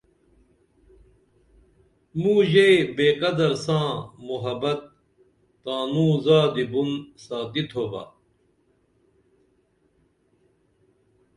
[2.21, 3.87] موں ژے بےقدر ساں
[4.27, 4.79] محبت
[5.63, 6.89] تانوں زادی بُن
[7.25, 8.03] ساتی تھوبہ